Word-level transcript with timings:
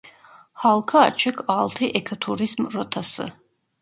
Halka 0.53 0.99
açık 0.99 1.39
altı 1.47 1.85
ekoturizm 1.85 2.63
rotası: 2.73 3.29